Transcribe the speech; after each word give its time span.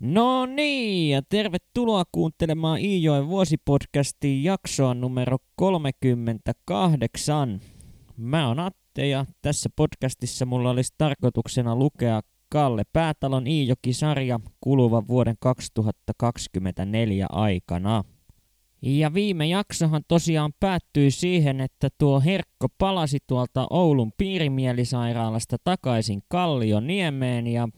No 0.00 0.46
niin, 0.46 1.10
ja 1.10 1.22
tervetuloa 1.28 2.04
kuuntelemaan 2.12 2.80
Iijoen 2.80 3.28
vuosipodcastin 3.28 4.44
jaksoa 4.44 4.94
numero 4.94 5.38
38. 5.54 7.60
Mä 8.16 8.48
oon 8.48 8.60
Atte 8.60 9.08
ja 9.08 9.26
tässä 9.42 9.68
podcastissa 9.76 10.46
mulla 10.46 10.70
olisi 10.70 10.94
tarkoituksena 10.98 11.76
lukea 11.76 12.20
Kalle 12.48 12.82
Päätalon 12.92 13.46
Iijoki-sarja 13.46 14.40
kuluvan 14.60 15.08
vuoden 15.08 15.36
2024 15.40 17.26
aikana. 17.30 18.04
Ja 18.82 19.14
viime 19.14 19.46
jaksohan 19.46 20.02
tosiaan 20.08 20.52
päättyi 20.60 21.10
siihen, 21.10 21.60
että 21.60 21.88
tuo 21.98 22.20
Herkko 22.20 22.66
palasi 22.78 23.18
tuolta 23.26 23.66
Oulun 23.70 24.12
piirimielisairaalasta 24.18 25.56
takaisin 25.64 26.22
Kallioniemeen 26.28 27.46
ja 27.46 27.68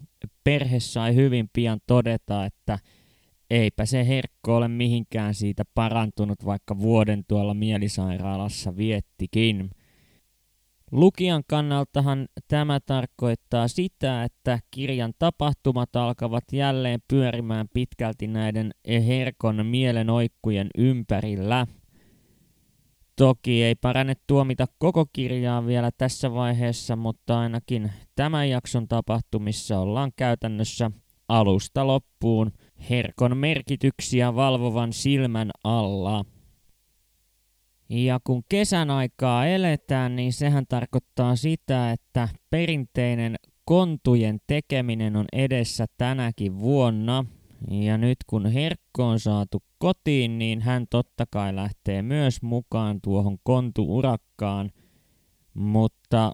perhe 0.48 0.80
sai 0.80 1.14
hyvin 1.14 1.48
pian 1.52 1.80
todeta, 1.86 2.44
että 2.44 2.78
eipä 3.50 3.84
se 3.86 4.06
Herkko 4.06 4.56
ole 4.56 4.68
mihinkään 4.68 5.34
siitä 5.34 5.62
parantunut, 5.74 6.44
vaikka 6.44 6.78
vuoden 6.78 7.24
tuolla 7.28 7.54
mielisairaalassa 7.54 8.76
viettikin. 8.76 9.70
Lukijan 10.92 11.42
kannaltahan 11.46 12.28
tämä 12.48 12.80
tarkoittaa 12.80 13.68
sitä, 13.68 14.24
että 14.24 14.58
kirjan 14.70 15.12
tapahtumat 15.18 15.96
alkavat 15.96 16.44
jälleen 16.52 17.00
pyörimään 17.08 17.66
pitkälti 17.74 18.26
näiden 18.26 18.70
herkon 19.06 19.66
mielenoikkujen 19.66 20.68
ympärillä. 20.78 21.66
Toki 23.18 23.62
ei 23.62 23.74
parane 23.74 24.14
tuomita 24.26 24.66
koko 24.78 25.06
kirjaa 25.12 25.66
vielä 25.66 25.90
tässä 25.98 26.34
vaiheessa, 26.34 26.96
mutta 26.96 27.40
ainakin 27.40 27.92
tämän 28.14 28.50
jakson 28.50 28.88
tapahtumissa 28.88 29.78
ollaan 29.78 30.12
käytännössä 30.16 30.90
alusta 31.28 31.86
loppuun 31.86 32.52
herkon 32.90 33.36
merkityksiä 33.36 34.34
valvovan 34.34 34.92
silmän 34.92 35.50
alla. 35.64 36.24
Ja 37.88 38.20
kun 38.24 38.42
kesän 38.48 38.90
aikaa 38.90 39.46
eletään, 39.46 40.16
niin 40.16 40.32
sehän 40.32 40.64
tarkoittaa 40.68 41.36
sitä, 41.36 41.92
että 41.92 42.28
perinteinen 42.50 43.36
kontujen 43.64 44.38
tekeminen 44.46 45.16
on 45.16 45.26
edessä 45.32 45.86
tänäkin 45.96 46.58
vuonna. 46.58 47.24
Ja 47.70 47.98
nyt 47.98 48.18
kun 48.26 48.46
Herkko 48.46 49.08
on 49.08 49.20
saatu 49.20 49.62
kotiin, 49.78 50.38
niin 50.38 50.60
hän 50.60 50.86
totta 50.90 51.24
kai 51.30 51.56
lähtee 51.56 52.02
myös 52.02 52.42
mukaan 52.42 53.00
tuohon 53.00 53.38
kontuurakkaan. 53.42 54.70
Mutta 55.54 56.32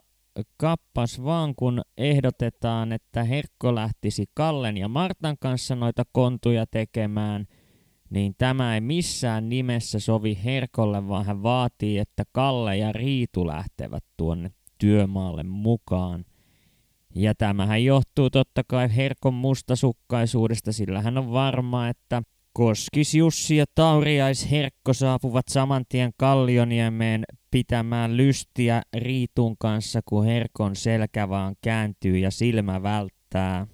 kappas 0.57 1.23
vaan 1.23 1.55
kun 1.55 1.81
ehdotetaan, 1.97 2.91
että 2.91 3.23
Herkko 3.23 3.75
lähtisi 3.75 4.25
Kallen 4.33 4.77
ja 4.77 4.87
Martan 4.87 5.37
kanssa 5.39 5.75
noita 5.75 6.03
kontuja 6.11 6.65
tekemään– 6.67 7.45
niin 8.09 8.35
tämä 8.37 8.75
ei 8.75 8.81
missään 8.81 9.49
nimessä 9.49 9.99
sovi 9.99 10.39
Herkolle, 10.43 11.07
vaan 11.07 11.25
hän 11.25 11.43
vaatii, 11.43 11.97
että 11.97 12.23
Kalle 12.31 12.77
ja 12.77 12.91
Riitu 12.91 13.47
lähtevät 13.47 14.03
tuonne 14.17 14.51
työmaalle 14.77 15.43
mukaan. 15.43 16.25
Ja 17.15 17.35
tämähän 17.35 17.83
johtuu 17.83 18.29
totta 18.29 18.61
kai 18.67 18.95
Herkon 18.95 19.33
mustasukkaisuudesta, 19.33 20.71
sillä 20.71 21.01
hän 21.01 21.17
on 21.17 21.31
varma, 21.31 21.87
että 21.87 22.23
Koskis 22.53 23.15
Jussi 23.15 23.55
ja 23.55 23.65
Tauriais 23.75 24.51
Herkko 24.51 24.93
saapuvat 24.93 25.47
saman 25.47 25.85
tien 25.89 26.11
Kallioniemeen 26.17 27.23
pitämään 27.51 28.17
lystiä 28.17 28.81
Riitun 28.97 29.55
kanssa, 29.59 30.01
kun 30.05 30.25
Herkon 30.25 30.75
selkä 30.75 31.29
vaan 31.29 31.55
kääntyy 31.61 32.17
ja 32.17 32.31
silmä 32.31 32.83
välttää. 32.83 33.67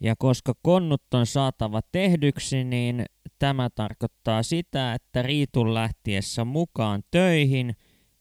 Ja 0.00 0.14
koska 0.18 0.52
konnut 0.62 1.02
on 1.14 1.26
saatava 1.26 1.80
tehdyksi, 1.92 2.64
niin 2.64 3.04
tämä 3.38 3.70
tarkoittaa 3.74 4.42
sitä, 4.42 4.94
että 4.94 5.22
Riitun 5.22 5.74
lähtiessä 5.74 6.44
mukaan 6.44 7.02
töihin 7.10 7.76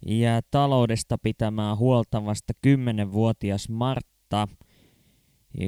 ja 0.05 0.41
taloudesta 0.51 1.17
pitämään 1.17 1.77
huolta 1.77 2.25
vasta 2.25 2.53
10-vuotias 2.67 3.69
Martta. 4.37 4.65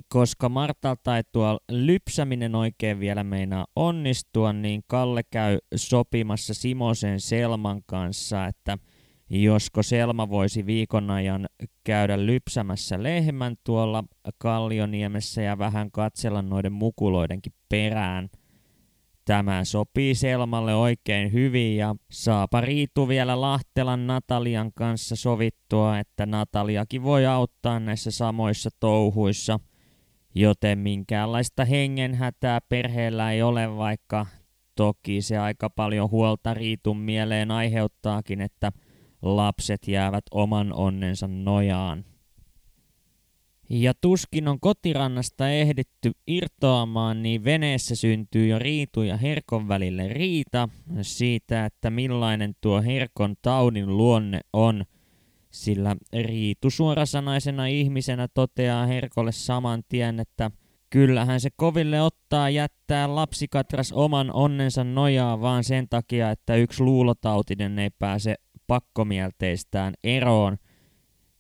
Koska 0.08 0.50
Martalta 0.50 1.18
ei 1.18 1.24
tuo 1.32 1.58
lypsäminen 1.72 2.56
oikein 2.56 3.00
vielä 3.00 3.24
meinaa 3.24 3.68
onnistua, 3.76 4.54
niin 4.54 4.84
Kalle 4.88 5.24
käy 5.24 5.58
sopimassa 5.76 6.54
Simosen 6.54 7.20
Selman 7.20 7.82
kanssa, 7.86 8.46
että– 8.46 8.78
josko 9.30 9.84
Selma 9.84 10.30
voisi 10.30 10.66
viikon 10.66 11.12
ajan 11.12 11.46
käydä 11.84 12.26
lypsämässä 12.26 13.04
lehmän 13.04 13.56
tuolla 13.64 14.04
Kallioniemessä 14.38 15.42
ja 15.42 15.58
vähän 15.58 15.92
katsella 15.92 16.42
noiden 16.42 16.74
mukuloidenkin 16.74 17.54
perään. 17.70 18.30
Tämä 19.26 19.64
sopii 19.64 20.16
Selmalle 20.16 20.76
oikein 20.76 21.34
hyvin 21.34 21.78
ja 21.78 21.96
saapa 22.12 22.62
Riitu 22.62 23.08
vielä 23.08 23.42
Lahtelan 23.42 24.08
Natalian 24.08 24.72
kanssa 24.74 25.16
sovittua, 25.16 26.00
että 26.00 26.26
Nataliakin 26.26 27.04
voi 27.04 27.26
auttaa 27.26 27.80
näissä 27.80 28.12
samoissa 28.12 28.70
touhuissa, 28.80 29.60
joten 30.36 30.80
minkäänlaista 30.80 31.66
hengenhätää 31.66 32.60
perheellä 32.70 33.32
ei 33.32 33.42
ole, 33.42 33.78
vaikka 33.78 34.26
toki 34.76 35.22
se 35.22 35.38
aika 35.38 35.70
paljon 35.70 36.12
huolta 36.12 36.54
Riitun 36.54 36.98
mieleen 36.98 37.52
aiheuttaakin, 37.52 38.42
että– 38.42 38.72
lapset 39.26 39.88
jäävät 39.88 40.24
oman 40.32 40.74
onnensa 40.74 41.28
nojaan. 41.28 42.06
Ja 43.70 43.94
tuskin 44.02 44.48
on 44.48 44.60
kotirannasta 44.60 45.50
ehditty 45.50 46.12
irtoamaan, 46.28 47.24
niin 47.24 47.44
veneessä 47.44 47.96
syntyy 47.96 48.48
jo 48.48 48.60
Riitu 48.60 49.02
ja 49.02 49.18
Herkon 49.18 49.68
välille 49.68 50.08
riita 50.08 50.70
siitä, 51.02 51.66
että 51.66 51.90
millainen 51.90 52.54
tuo 52.62 52.82
Herkon 52.82 53.36
taudin 53.42 53.98
luonne 53.98 54.40
on, 54.54 54.86
sillä 55.52 55.96
Riitu 56.22 56.70
suorasanaisena 56.70 57.66
ihmisenä 57.66 58.28
toteaa 58.34 58.86
Herkolle 58.86 59.32
saman 59.32 59.84
tien, 59.90 60.20
että 60.20 60.52
kyllähän 60.90 61.42
se 61.42 61.50
koville 61.56 62.02
ottaa 62.02 62.50
jättää 62.50 63.16
lapsikatras 63.16 63.92
oman 63.92 64.32
onnensa 64.34 64.84
nojaa 64.84 65.42
vaan 65.42 65.64
sen 65.64 65.90
takia, 65.90 66.32
että 66.32 66.56
yksi 66.56 66.84
luulotautinen 66.84 67.80
ei 67.80 67.90
pääse 67.90 68.36
pakkomielteistään 68.68 69.94
eroon. 70.04 70.58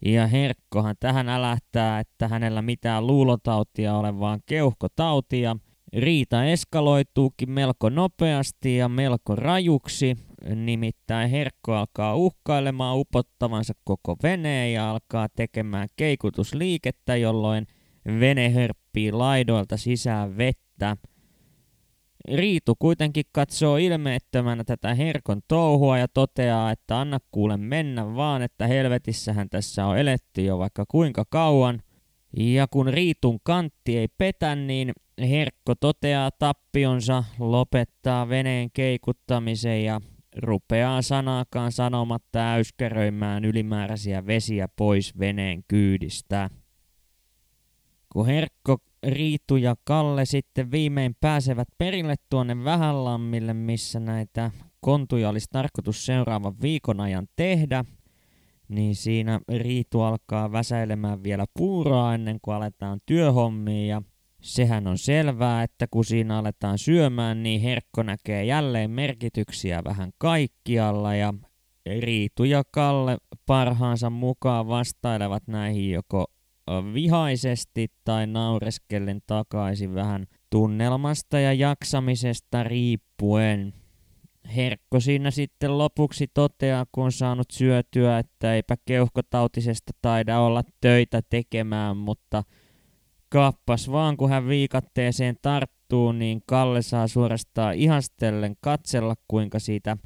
Ja 0.05 0.27
Herkkohan 0.27 0.95
tähän 0.99 1.29
älähtää, 1.29 1.99
että 1.99 2.27
hänellä 2.27 2.61
mitään 2.61 3.07
luulotautia 3.07 3.97
ole, 3.97 4.19
vaan 4.19 4.39
keuhkotautia. 4.45 5.55
Riita 5.93 6.45
eskaloituukin 6.45 7.51
melko 7.51 7.89
nopeasti 7.89 8.77
ja 8.77 8.89
melko 8.89 9.35
rajuksi, 9.35 10.15
nimittäin 10.55 11.29
Herkko 11.29 11.73
alkaa 11.73 12.15
uhkailemaan 12.15 12.97
upottavansa 12.97 13.73
koko 13.83 14.15
veneen 14.23 14.73
ja 14.73 14.91
alkaa 14.91 15.27
tekemään 15.35 15.87
keikutusliikettä, 15.95 17.15
jolloin 17.15 17.67
vene 18.19 18.49
hörppii 18.49 19.11
laidoilta 19.11 19.77
sisään 19.77 20.37
vettä. 20.37 20.97
Riitu 22.33 22.75
kuitenkin 22.79 23.25
katsoo 23.31 23.77
ilmeettömänä 23.77 24.63
tätä 24.63 24.93
Herkon 24.93 25.41
touhua 25.47 25.97
ja 25.97 26.07
toteaa, 26.07 26.71
että 26.71 26.99
anna 26.99 27.19
kuule 27.31 27.57
mennä 27.57 28.15
vaan, 28.15 28.41
että 28.41 28.67
helvetissähän 28.67 29.49
tässä 29.49 29.85
on 29.85 29.97
eletty 29.97 30.41
jo 30.41 30.59
vaikka 30.59 30.85
kuinka 30.87 31.25
kauan. 31.29 31.81
Ja 32.37 32.67
kun 32.67 32.87
Riitun 32.87 33.39
kantti 33.43 33.97
ei 33.97 34.07
petä, 34.07 34.55
niin 34.55 34.91
Herkko 35.21 35.75
toteaa 35.75 36.31
tappionsa, 36.31 37.23
lopettaa 37.39 38.29
veneen 38.29 38.69
keikuttamisen 38.73 39.83
ja 39.83 40.01
rupeaa 40.37 41.01
sanaakaan 41.01 41.71
sanomatta 41.71 42.53
äyskäröimään 42.53 43.45
ylimääräisiä 43.45 44.25
vesiä 44.25 44.67
pois 44.67 45.19
veneen 45.19 45.63
kyydistä. 45.67 46.49
Kun 48.13 48.25
Herkko 48.25 48.77
Riitu 49.05 49.55
ja 49.55 49.75
Kalle 49.83 50.25
sitten 50.25 50.71
viimein 50.71 51.15
pääsevät 51.21 51.67
perille 51.77 52.15
tuonne 52.29 52.63
Vähänlammille, 52.63 53.53
missä 53.53 53.99
näitä 53.99 54.51
kontuja 54.81 55.29
olisi 55.29 55.47
tarkoitus 55.51 56.05
seuraavan 56.05 56.61
viikon 56.61 56.99
ajan 56.99 57.27
tehdä, 57.35 57.85
niin 58.67 58.95
siinä 58.95 59.39
Riitu 59.57 60.01
alkaa 60.01 60.51
väsäilemään 60.51 61.23
vielä 61.23 61.45
puuroa 61.57 62.13
ennen 62.13 62.37
kuin 62.41 62.55
aletaan 62.55 62.99
työhommiin 63.05 63.87
ja 63.87 64.01
sehän 64.41 64.87
on 64.87 64.97
selvää, 64.97 65.63
että 65.63 65.87
kun 65.91 66.05
siinä 66.05 66.37
aletaan 66.37 66.77
syömään, 66.77 67.43
niin 67.43 67.61
Herkko 67.61 68.03
näkee 68.03 68.45
jälleen 68.45 68.91
merkityksiä 68.91 69.83
vähän 69.83 70.11
kaikkialla 70.17 71.15
ja 71.15 71.33
Riitu 71.99 72.43
ja 72.43 72.63
Kalle 72.71 73.17
parhaansa 73.45 74.09
mukaan 74.09 74.67
vastailevat 74.67 75.43
näihin 75.47 75.91
joko 75.91 76.25
vihaisesti 76.93 77.87
tai 78.03 78.27
naureskellen 78.27 79.21
takaisin 79.27 79.95
vähän 79.95 80.25
tunnelmasta 80.49 81.39
ja 81.39 81.53
jaksamisesta 81.53 82.63
riippuen. 82.63 83.73
Herkko 84.55 84.99
siinä 84.99 85.31
sitten 85.31 85.77
lopuksi 85.77 86.27
toteaa, 86.33 86.85
kun 86.91 87.03
on 87.03 87.11
saanut 87.11 87.51
syötyä, 87.51 88.19
että 88.19 88.55
eipä 88.55 88.75
keuhkotautisesta 88.85 89.91
taida 90.01 90.39
olla 90.39 90.63
töitä 90.81 91.21
tekemään, 91.29 91.97
mutta 91.97 92.43
kappas 93.29 93.91
vaan, 93.91 94.17
kun 94.17 94.29
hän 94.29 94.47
viikatteeseen 94.47 95.35
tarttuu 95.41 96.11
niin 96.11 96.41
Kalle 96.47 96.81
saa 96.81 97.07
suorastaan 97.07 97.75
ihastellen 97.75 98.55
katsella, 98.61 99.15
kuinka 99.27 99.59
siitä 99.59 99.97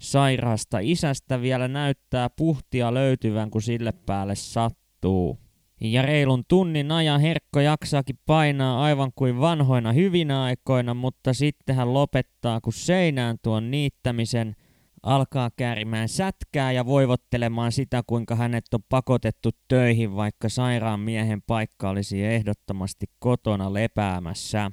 sairaasta 0.00 0.78
isästä 0.78 1.40
vielä 1.40 1.68
näyttää 1.68 2.30
puhtia 2.30 2.94
löytyvän, 2.94 3.50
kun 3.50 3.62
sille 3.62 3.92
päälle 4.06 4.34
sattuu. 4.34 5.47
Ja 5.80 6.02
reilun 6.02 6.44
tunnin 6.48 6.92
ajan 6.92 7.20
Herkko 7.20 7.60
jaksaakin 7.60 8.18
painaa 8.26 8.82
aivan 8.82 9.12
kuin 9.14 9.40
vanhoina 9.40 9.92
hyvinä 9.92 10.42
aikoina, 10.42 10.94
mutta 10.94 11.32
sitten 11.32 11.76
hän 11.76 11.94
lopettaa 11.94 12.60
kun 12.60 12.72
seinään 12.72 13.36
tuon 13.42 13.70
niittämisen, 13.70 14.56
alkaa 15.02 15.50
käärimään 15.56 16.08
sätkää 16.08 16.72
ja 16.72 16.86
voivottelemaan 16.86 17.72
sitä, 17.72 18.02
kuinka 18.06 18.34
hänet 18.34 18.64
on 18.74 18.80
pakotettu 18.88 19.50
töihin, 19.68 20.16
vaikka 20.16 20.48
sairaan 20.48 21.00
miehen 21.00 21.42
paikka 21.42 21.90
olisi 21.90 22.24
ehdottomasti 22.24 23.06
kotona 23.18 23.72
lepäämässä. 23.74 24.70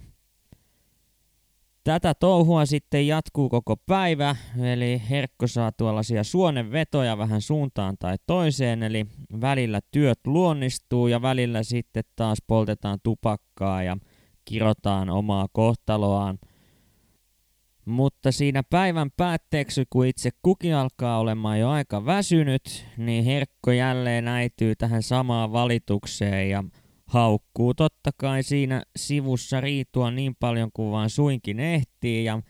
Tätä 1.85 2.13
touhua 2.13 2.65
sitten 2.65 3.07
jatkuu 3.07 3.49
koko 3.49 3.75
päivä, 3.77 4.35
eli 4.61 5.01
Herkko 5.09 5.47
saa 5.47 5.71
tuollaisia 5.71 6.23
suonenvetoja 6.23 7.17
vähän 7.17 7.41
suuntaan 7.41 7.95
tai 7.99 8.15
toiseen, 8.25 8.83
eli 8.83 9.05
välillä 9.41 9.79
työt 9.91 10.19
luonnistuu 10.27 11.07
ja 11.07 11.21
välillä 11.21 11.63
sitten 11.63 12.03
taas 12.15 12.37
poltetaan 12.47 12.99
tupakkaa 13.03 13.83
ja 13.83 13.97
kirotaan 14.45 15.09
omaa 15.09 15.47
kohtaloaan. 15.51 16.39
Mutta 17.85 18.31
siinä 18.31 18.63
päivän 18.63 19.11
päätteeksi, 19.17 19.83
kun 19.89 20.05
itse 20.05 20.29
kuki 20.41 20.73
alkaa 20.73 21.19
olemaan 21.19 21.59
jo 21.59 21.69
aika 21.69 22.05
väsynyt, 22.05 22.85
niin 22.97 23.23
Herkko 23.23 23.71
jälleen 23.71 24.27
äityy 24.27 24.75
tähän 24.75 25.03
samaan 25.03 25.51
valitukseen 25.51 26.49
ja 26.49 26.63
haukkuu 27.05 27.73
totta 27.73 28.11
kai 28.17 28.43
siinä 28.43 28.83
sivussa 28.95 29.61
Riitua 29.61 30.11
niin 30.11 30.35
paljon 30.39 30.69
kuin 30.73 30.91
vaan 30.91 31.09
suinkin 31.09 31.59
ehtii 31.59 32.25
ja 32.25 32.41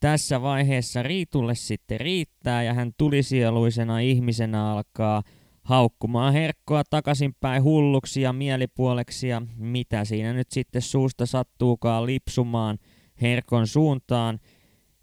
tässä 0.00 0.42
vaiheessa 0.42 1.02
Riitulle 1.02 1.54
sitten 1.54 2.00
riittää 2.00 2.62
ja 2.62 2.74
hän 2.74 2.92
tulisieluisena 2.98 4.00
ihmisenä 4.00 4.72
alkaa 4.72 5.22
haukkumaan 5.62 6.32
herkkoa 6.32 6.82
takaisinpäin 6.90 7.62
hulluksi 7.62 8.20
ja 8.20 8.32
mielipuoleksi 8.32 9.28
ja 9.28 9.42
mitä 9.56 10.04
siinä 10.04 10.32
nyt 10.32 10.50
sitten 10.50 10.82
suusta 10.82 11.26
sattuukaan 11.26 12.06
lipsumaan 12.06 12.78
herkon 13.22 13.66
suuntaan. 13.66 14.38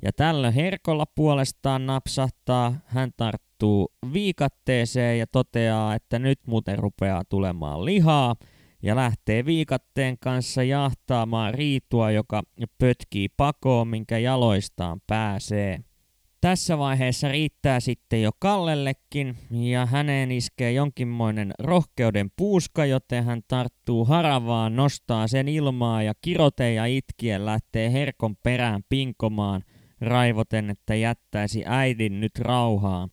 Ja 0.02 0.12
tällä 0.14 0.52
herkolla 0.52 1.06
puolestaan 1.16 1.86
napsahtaa, 1.86 2.76
hän 2.86 3.12
tarttuu 3.18 3.94
viikatteeseen 4.14 5.20
ja 5.20 5.28
toteaa, 5.28 5.96
että 5.96 6.20
nyt 6.20 6.40
muuten 6.48 6.80
rupeaa 6.80 7.24
tulemaan 7.30 7.86
lihaa– 7.86 8.36
ja 8.84 8.96
lähtee 8.96 9.46
viikatteen 9.46 10.18
kanssa 10.20 10.64
jahtaamaan 10.64 11.54
riitua, 11.54 12.12
joka 12.12 12.44
pötkii 12.78 13.30
pakoon, 13.38 13.88
minkä 13.88 14.18
jaloistaan 14.18 15.02
pääsee. 15.08 15.80
Tässä 16.42 16.78
vaiheessa 16.78 17.28
riittää 17.28 17.80
sitten 17.80 18.22
jo 18.22 18.32
Kallellekin 18.40 19.38
ja 19.52 19.86
häneen 19.86 20.32
iskee 20.32 20.72
jonkinmoinen 20.72 21.52
rohkeuden 21.60 22.32
puuska, 22.38 22.86
joten 22.86 23.24
hän 23.24 23.42
tarttuu 23.48 24.06
haravaan, 24.06 24.76
nostaa 24.76 25.28
sen 25.28 25.48
ilmaa 25.48 26.04
ja 26.04 26.14
kirote 26.22 26.74
ja 26.74 26.86
itkien 26.86 27.46
lähtee 27.46 27.92
herkon 27.92 28.36
perään 28.36 28.82
pinkomaan, 28.90 29.64
raivoten, 30.02 30.70
että 30.70 30.96
jättäisi 30.96 31.64
äidin 31.66 32.20
nyt 32.20 32.40
rauhaan. 32.40 33.10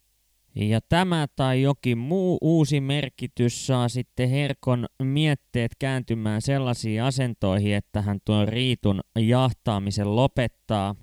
Ja 0.56 0.80
tämä 0.80 1.26
tai 1.36 1.62
jokin 1.62 1.98
muu 1.98 2.38
uusi 2.40 2.80
merkitys 2.80 3.66
saa 3.66 3.88
sitten 3.88 4.28
Herkon 4.28 4.86
mietteet 5.02 5.72
kääntymään 5.78 6.42
sellaisiin 6.42 7.02
asentoihin, 7.02 7.74
että 7.74 8.02
hän 8.02 8.18
tuon 8.24 8.48
riitun 8.48 9.00
jahtaamisen 9.18 10.16
lopettaa, 10.16 10.94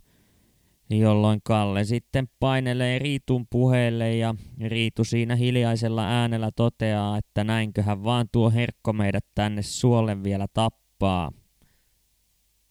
jolloin 0.89 1.39
Kalle 1.43 1.83
sitten 1.83 2.27
painelee 2.39 2.99
Riitun 2.99 3.47
puheelle 3.49 4.15
ja 4.15 4.35
Riitu 4.67 5.03
siinä 5.03 5.35
hiljaisella 5.35 6.05
äänellä 6.07 6.51
toteaa, 6.55 7.17
että 7.17 7.43
näinköhän 7.43 8.03
vaan 8.03 8.27
tuo 8.31 8.51
Herkko 8.51 8.93
meidät 8.93 9.25
tänne 9.35 9.61
suolle 9.61 10.23
vielä 10.23 10.45
tappaa. 10.53 11.31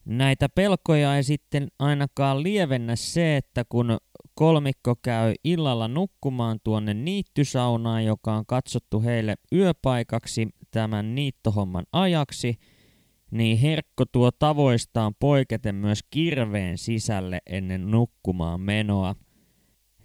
Näitä 0.05 0.49
pelkoja 0.49 1.15
ei 1.15 1.23
sitten 1.23 1.67
ainakaan 1.79 2.43
lievennä 2.43 2.95
se, 2.95 3.37
että 3.37 3.65
kun 3.69 3.97
kolmikko 4.35 4.95
käy 5.01 5.33
illalla 5.43 5.87
nukkumaan 5.87 6.59
tuonne 6.63 6.93
niittysaunaan, 6.93 8.05
joka 8.05 8.33
on 8.33 8.45
katsottu 8.45 9.01
heille 9.01 9.35
yöpaikaksi 9.53 10.47
tämän 10.71 11.15
niittohomman 11.15 11.85
ajaksi, 11.91 12.55
niin 13.31 13.57
Herkko 13.57 14.05
tuo 14.05 14.31
tavoistaan 14.31 15.13
poiketen 15.19 15.75
myös 15.75 15.99
kirveen 16.09 16.77
sisälle 16.77 17.41
ennen 17.47 17.91
nukkumaan 17.91 18.61
menoa. 18.61 19.15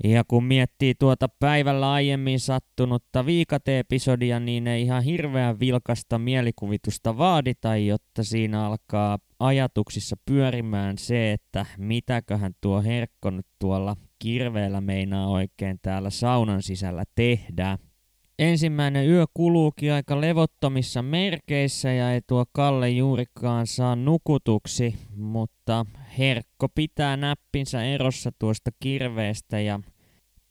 Ja 0.05 0.25
kun 0.25 0.45
miettii 0.45 0.95
tuota 0.95 1.29
päivällä 1.29 1.93
aiemmin 1.93 2.41
sattunutta 2.41 3.27
viikate-episodia, 3.27 4.41
niin 4.41 4.67
ei 4.67 4.83
ihan 4.83 5.03
hirveän 5.03 5.61
vilkasta 5.61 6.19
mielikuvitusta 6.19 7.19
vaadita, 7.19 7.77
jotta 7.77 8.25
siinä 8.25 8.67
alkaa 8.67 9.19
ajatuksissa 9.39 10.17
pyörimään 10.27 10.99
se, 10.99 11.33
että 11.33 11.67
mitäköhän 11.79 12.53
tuo 12.61 12.83
Herkko 12.83 13.31
nyt 13.31 13.47
tuolla 13.59 13.97
kirveellä 14.19 14.81
meinaa 14.81 15.29
oikein 15.29 15.79
täällä 15.83 16.11
saunan 16.11 16.63
sisällä 16.63 17.05
tehdä. 17.15 17.79
Ensimmäinen 18.39 19.09
yö 19.09 19.25
kuluukin 19.35 19.93
aika 19.93 20.21
levottomissa 20.21 21.03
merkeissä 21.03 21.93
ja 21.93 22.13
ei 22.13 22.21
tuo 22.27 22.45
Kalle 22.53 22.91
juurikaan 22.91 23.67
saa 23.67 23.97
nukutuksi, 23.97 24.95
mutta 25.17 25.87
Herkko 26.19 26.69
pitää 26.75 27.17
näppinsä 27.17 27.85
erossa 27.85 28.31
tuosta 28.39 28.71
kirveestä 28.81 29.61
ja 29.61 29.81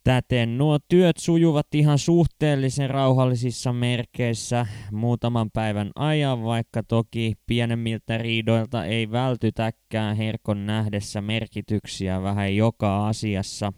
Täten 0.07 0.57
nuo 0.57 0.79
työt 0.87 1.17
sujuvat 1.17 1.75
ihan 1.75 1.97
suhteellisen 1.97 2.89
rauhallisissa 2.89 3.73
merkeissä 3.73 4.65
muutaman 4.91 5.51
päivän 5.51 5.91
ajan, 5.95 6.43
vaikka 6.43 6.83
toki 6.83 7.33
pienemmiltä 7.45 8.17
riidoilta 8.17 8.85
ei 8.85 9.11
vältytäkään 9.11 10.17
herkon 10.17 10.65
nähdessä 10.65 11.21
merkityksiä 11.21 12.21
vähän 12.23 12.55
joka 12.55 13.07
asiassa. 13.07 13.73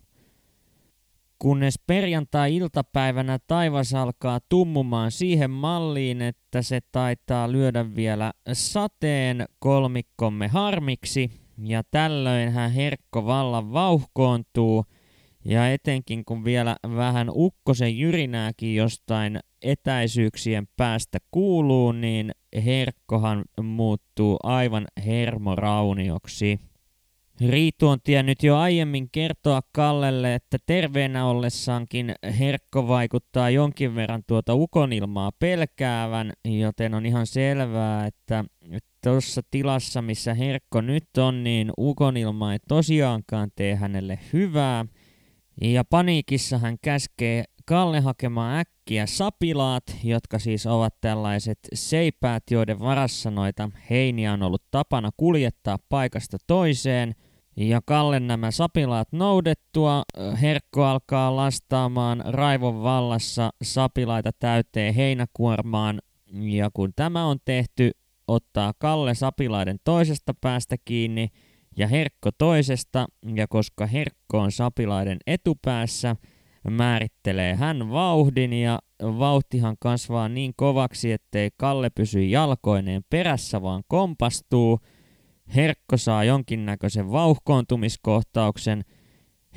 Kunnes 1.40 1.80
perjantai-iltapäivänä 1.88 3.40
taivas 3.48 3.94
alkaa 3.94 4.40
tummumaan 4.50 5.12
siihen 5.12 5.52
malliin, 5.52 6.22
että 6.22 6.62
se 6.62 6.80
taitaa 6.92 7.52
lyödä 7.52 7.96
vielä 7.96 8.32
sateen 8.54 9.46
kolmikkomme 9.60 10.48
harmiksi, 10.48 11.32
ja 11.64 11.84
tällöin 11.92 12.52
hän 12.52 12.72
herkko 12.72 13.26
vallan 13.26 13.74
vauhkoontuu– 13.74 14.86
ja 15.46 15.74
etenkin 15.74 16.26
kun 16.26 16.44
vielä 16.44 16.76
vähän 16.96 17.28
ukkosen 17.34 17.98
jyrinääkin 17.98 18.76
jostain 18.76 19.40
etäisyyksien 19.62 20.68
päästä 20.78 21.18
kuuluu, 21.32 21.92
niin 21.92 22.32
herkkohan 22.66 23.44
muuttuu 23.62 24.38
aivan 24.44 24.88
hermoraunioksi. 25.06 26.60
Riitu 27.50 27.88
on 27.88 27.98
tiennyt 28.04 28.44
jo 28.44 28.58
aiemmin 28.58 29.10
kertoa 29.12 29.62
Kallelle, 29.72 30.36
että 30.36 30.58
terveenä 30.66 31.26
ollessaankin 31.26 32.14
Herkko 32.40 32.88
vaikuttaa 32.88 33.50
jonkin 33.50 33.96
verran 33.96 34.24
tuota 34.28 34.54
ukonilmaa 34.56 35.32
pelkäävän, 35.40 36.34
joten 36.46 36.94
on 36.94 37.06
ihan 37.06 37.28
selvää, 37.28 38.06
että 38.06 38.46
tuossa 39.04 39.42
tilassa, 39.52 40.02
missä 40.02 40.34
Herkko 40.34 40.82
nyt 40.82 41.18
on, 41.18 41.44
niin 41.44 41.72
ukonilma 41.80 42.54
ei 42.54 42.60
tosiaankaan 42.68 43.50
tee 43.56 43.76
hänelle 43.76 44.20
hyvää– 44.34 44.86
ja 45.62 45.84
paniikissa 45.84 46.58
hän 46.58 46.78
käskee 46.82 47.44
Kalle 47.66 48.00
hakemaan 48.00 48.60
äkkiä 48.60 49.06
sapilaat, 49.06 49.84
jotka 50.04 50.40
siis 50.40 50.66
ovat 50.66 50.96
tällaiset 51.02 51.60
seipäät, 51.74 52.44
joiden 52.52 52.80
varassa 52.80 53.32
noita 53.32 53.70
heiniä 53.90 54.34
on 54.34 54.44
ollut 54.44 54.64
tapana 54.72 55.10
kuljettaa 55.18 55.78
paikasta 55.90 56.38
toiseen. 56.48 57.16
Ja 57.58 57.82
Kalle 57.86 58.20
nämä 58.20 58.52
sapilaat 58.52 59.08
noudettua, 59.12 60.04
Herkko 60.42 60.84
alkaa 60.84 61.36
lastaamaan 61.36 62.24
raivon 62.26 62.84
vallassa 62.84 63.50
sapilaita 63.64 64.32
täyteen 64.40 64.94
heinäkuormaan. 64.94 66.00
Ja 66.34 66.70
kun 66.74 66.94
tämä 66.96 67.26
on 67.26 67.38
tehty, 67.46 67.92
ottaa 68.28 68.74
Kalle 68.78 69.16
sapilaiden 69.16 69.78
toisesta 69.84 70.34
päästä 70.42 70.76
kiinni– 70.86 71.28
ja 71.80 71.88
Herkko 71.88 72.30
toisesta, 72.38 73.08
ja 73.36 73.48
koska 73.48 73.86
Herkko 73.86 74.40
on 74.40 74.52
sapilaiden 74.52 75.18
etupäässä, 75.28 76.16
määrittelee 76.70 77.56
hän 77.56 77.90
vauhdin 77.92 78.54
ja 78.54 78.80
vauhtihan 79.04 79.76
kasvaa 79.80 80.30
niin 80.30 80.54
kovaksi, 80.56 81.12
ettei 81.12 81.50
Kalle 81.58 81.90
pysy 81.90 82.24
jalkoineen 82.24 83.02
perässä, 83.10 83.62
vaan 83.62 83.84
kompastuu. 83.88 84.80
Herkko 85.56 85.98
saa 85.98 86.24
jonkinnäköisen 86.24 87.12
vauhkoontumiskohtauksen, 87.12 88.84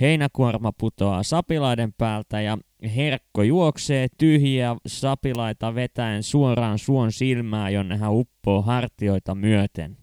heinäkuorma 0.00 0.72
putoaa 0.78 1.22
sapilaiden 1.22 1.92
päältä 1.98 2.40
ja 2.40 2.58
Herkko 2.96 3.42
juoksee 3.42 4.06
tyhjiä 4.18 4.76
sapilaita 4.86 5.74
vetäen 5.74 6.22
suoraan 6.22 6.78
suon 6.78 7.12
silmää, 7.12 7.70
jonne 7.70 7.96
hän 7.96 8.12
uppoo 8.12 8.62
hartioita 8.62 9.34
myöten. 9.34 10.01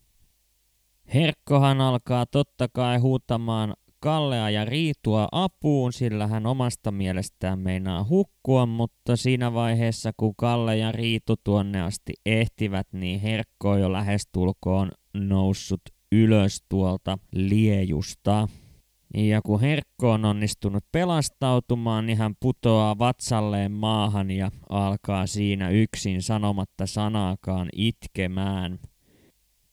Herkkohan 1.14 1.82
alkaa 1.82 2.26
totta 2.26 2.68
kai 2.74 2.98
huutamaan 2.98 3.74
Kallea 4.00 4.50
ja 4.50 4.66
Riitua 4.66 5.28
apuun, 5.32 5.94
sillä 5.94 6.28
hän 6.28 6.46
omasta 6.46 6.92
mielestään 6.92 7.60
meinaa 7.60 8.06
hukkua, 8.10 8.66
mutta 8.66 9.16
siinä 9.16 9.54
vaiheessa 9.54 10.12
kun 10.18 10.36
Kalle 10.36 10.78
ja 10.78 10.92
Riitu 10.92 11.36
tuonne 11.44 11.82
asti 11.82 12.14
ehtivät, 12.26 12.88
niin 12.94 13.20
Herkko 13.20 13.70
on 13.70 13.82
jo 13.82 13.92
lähestulkoon 13.92 14.92
noussut 15.14 15.82
ylös 16.12 16.64
tuolta 16.70 17.18
liejusta. 17.32 18.48
Ja 19.14 19.42
kun 19.42 19.62
Herkko 19.62 20.12
on 20.12 20.26
onnistunut 20.26 20.84
pelastautumaan, 20.92 22.06
niin 22.06 22.18
hän 22.18 22.34
putoaa 22.40 23.00
vatsalleen 23.00 23.72
maahan 23.72 24.32
ja 24.32 24.52
alkaa 24.70 25.28
siinä 25.28 25.70
yksin 25.70 26.22
sanomatta 26.22 26.86
sanaakaan 26.86 27.70
itkemään. 27.76 28.80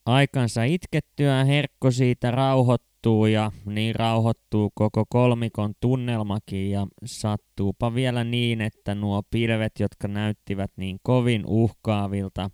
Aikansa 0.07 0.65
itkettyä 0.65 1.45
Herkko 1.45 1.91
siitä 1.91 2.31
rauhoittuu 2.31 3.27
ja 3.27 3.53
niin 3.67 3.95
rauhoittuu 3.95 4.71
koko 4.75 5.05
kolmikon 5.09 5.75
tunnelmakin 5.81 6.71
ja 6.71 6.87
sattuupa 7.05 7.95
vielä 7.95 8.25
niin, 8.25 8.61
että 8.61 8.95
nuo 8.95 9.23
pilvet, 9.31 9.73
jotka 9.81 10.09
näyttivät 10.09 10.71
niin 10.77 10.99
kovin 11.03 11.47
uhkaavilta, 11.47 12.51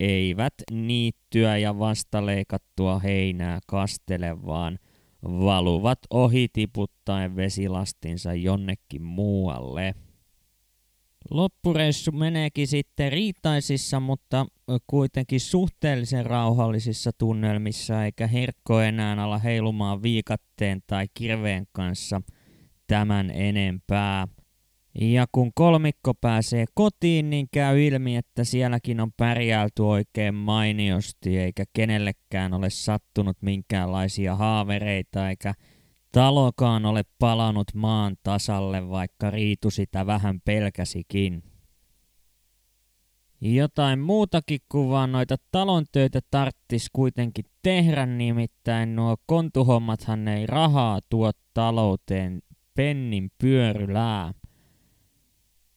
eivät 0.00 0.54
niittyä 0.70 1.56
ja 1.56 1.78
vastaleikattua 1.78 2.98
heinää 2.98 3.58
kastele, 3.66 4.46
vaan 4.46 4.78
valuvat 5.22 5.98
ohi 6.10 6.48
tiputtaen 6.52 7.36
vesilastinsa 7.36 8.34
jonnekin 8.34 9.02
muualle. 9.02 9.94
Loppureissu 11.30 12.12
meneekin 12.12 12.66
sitten 12.66 13.12
riitaisissa, 13.12 14.00
mutta 14.00 14.46
kuitenkin 14.86 15.40
suhteellisen 15.40 16.26
rauhallisissa 16.26 17.10
tunnelmissa, 17.18 18.04
eikä 18.04 18.26
Herkko 18.26 18.80
enää 18.80 19.22
ala 19.24 19.38
heilumaan 19.38 20.02
viikatteen 20.02 20.80
tai 20.86 21.06
kirveen 21.14 21.66
kanssa 21.72 22.22
tämän 22.86 23.30
enempää. 23.30 24.28
Ja 25.00 25.26
kun 25.32 25.50
kolmikko 25.54 26.14
pääsee 26.14 26.64
kotiin, 26.74 27.30
niin 27.30 27.48
käy 27.52 27.86
ilmi, 27.86 28.16
että 28.16 28.44
sielläkin 28.44 29.00
on 29.00 29.12
pärjäilty 29.16 29.82
oikein 29.82 30.34
mainiosti, 30.34 31.38
eikä 31.38 31.64
kenellekään 31.72 32.54
ole 32.54 32.70
sattunut 32.70 33.36
minkäänlaisia 33.40 34.36
haavereita, 34.36 35.28
eikä 35.28 35.54
Talokaan 36.12 36.86
ole 36.86 37.02
palannut 37.18 37.74
maan 37.74 38.16
tasalle, 38.22 38.88
vaikka 38.88 39.30
Riitu 39.30 39.70
sitä 39.70 40.06
vähän 40.06 40.40
pelkäsikin. 40.40 41.42
Jotain 43.44 44.00
muutakin 44.00 44.60
kuin 44.68 44.90
vaan 44.90 45.12
noita 45.12 45.36
talon 45.52 45.84
töitä 45.92 46.20
tarttis 46.30 46.90
kuitenkin 46.92 47.44
tehdä, 47.62 48.06
nimittäin 48.06 48.96
nuo 48.96 49.16
kontuhommathan 49.26 50.28
ei 50.28 50.46
rahaa 50.46 51.00
tuo 51.08 51.30
talouteen 51.54 52.42
pennin 52.74 53.30
pyörylää. 53.38 54.32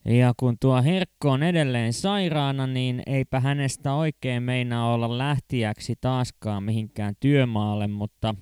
Ja 0.05 0.34
kun 0.38 0.57
tuo 0.62 0.84
Herkko 0.84 1.31
on 1.31 1.43
edelleen 1.43 1.93
sairaana, 1.93 2.67
niin 2.67 3.03
eipä 3.05 3.39
hänestä 3.39 3.93
oikein 3.93 4.43
meinaa 4.43 4.93
olla 4.93 5.17
lähtiäksi 5.17 5.95
taaskaan 6.01 6.63
mihinkään 6.63 7.13
työmaalle, 7.19 7.88
mutta 7.88 8.36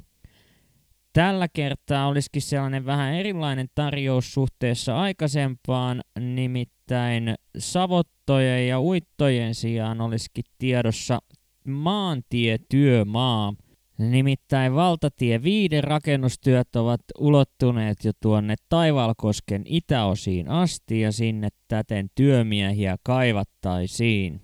Tällä 1.13 1.47
kertaa 1.53 2.07
olisikin 2.07 2.41
sellainen 2.41 2.85
vähän 2.85 3.13
erilainen 3.13 3.67
tarjous 3.75 4.33
suhteessa 4.33 4.99
aikaisempaan, 4.99 6.01
nimittäin 6.19 7.35
savottojen 7.57 8.67
ja 8.67 8.81
uittojen 8.81 9.55
sijaan 9.55 10.01
olisikin 10.01 10.43
tiedossa 10.57 11.19
maantietyömaa. 11.67 13.53
Nimittäin 13.97 14.75
valtatie 14.75 15.43
5 15.43 15.81
rakennustyöt 15.81 16.75
ovat 16.75 17.01
ulottuneet 17.19 17.97
jo 18.03 18.11
tuonne 18.21 18.55
Taivalkosken 18.69 19.61
itäosiin 19.65 20.49
asti 20.49 20.99
ja 20.99 21.11
sinne 21.11 21.49
täten 21.67 22.09
työmiehiä 22.15 22.97
kaivattaisiin. 23.03 24.41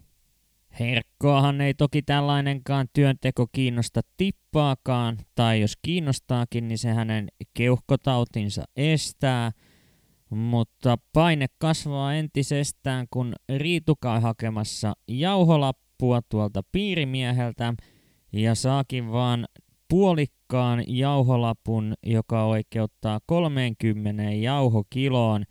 Herkkoahan 0.79 1.61
ei 1.61 1.73
toki 1.73 2.01
tällainenkaan 2.01 2.87
työnteko 2.93 3.47
kiinnosta 3.51 4.01
tippaakaan, 4.17 5.17
tai 5.35 5.61
jos 5.61 5.73
kiinnostaakin, 5.81 6.67
niin 6.67 6.77
se 6.77 6.89
hänen 6.89 7.27
keuhkotautinsa 7.53 8.63
estää. 8.75 9.51
Mutta 10.29 10.97
paine 11.13 11.45
kasvaa 11.57 12.13
entisestään, 12.13 13.07
kun 13.09 13.33
Riituka 13.57 14.19
hakemassa 14.19 14.93
jauholappua 15.07 16.21
tuolta 16.29 16.61
piirimieheltä 16.71 17.73
ja 18.33 18.55
saakin 18.55 19.11
vaan 19.11 19.45
puolikkaan 19.89 20.83
jauholapun, 20.87 21.93
joka 22.05 22.45
oikeuttaa 22.45 23.19
30 23.25 24.23
jauhokiloon. 24.23 25.43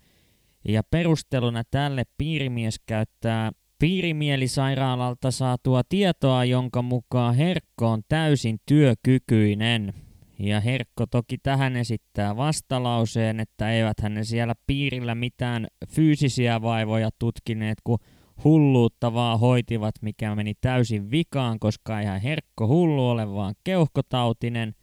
Ja 0.67 0.83
perusteluna 0.91 1.63
tälle 1.71 2.03
piirimies 2.17 2.79
käyttää 2.85 3.51
piirimielisairaalalta 3.79 5.31
saatua 5.31 5.81
tietoa, 5.89 6.45
jonka 6.45 6.81
mukaan 6.81 7.35
Herkko 7.35 7.87
on 7.87 8.01
täysin 8.09 8.57
työkykyinen. 8.65 9.93
Ja 10.39 10.59
Herkko 10.59 11.05
toki 11.05 11.37
tähän 11.37 11.75
esittää 11.75 12.37
vastalauseen, 12.37 13.39
että 13.39 13.71
eivät 13.71 13.99
hänen 13.99 14.25
siellä 14.25 14.53
piirillä 14.67 15.15
mitään 15.15 15.67
fyysisiä 15.89 16.61
vaivoja 16.61 17.09
tutkineet, 17.19 17.77
kun 17.83 17.99
hulluutta 18.43 19.13
vaan 19.13 19.39
hoitivat, 19.39 19.95
mikä 20.01 20.35
meni 20.35 20.53
täysin 20.61 21.11
vikaan, 21.11 21.59
koska 21.59 21.99
eihän 21.99 22.21
Herkko 22.21 22.67
hullu 22.67 23.09
ole, 23.09 23.33
vaan 23.33 23.55
keuhkotautinen. 23.63 24.75